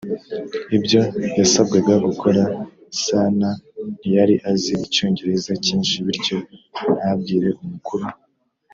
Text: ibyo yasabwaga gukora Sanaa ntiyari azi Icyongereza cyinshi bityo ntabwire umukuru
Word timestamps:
ibyo 0.77 1.01
yasabwaga 1.39 1.93
gukora 2.07 2.41
Sanaa 3.03 3.59
ntiyari 3.99 4.35
azi 4.51 4.71
Icyongereza 4.85 5.51
cyinshi 5.63 5.95
bityo 6.05 6.37
ntabwire 6.95 7.49
umukuru 7.63 8.05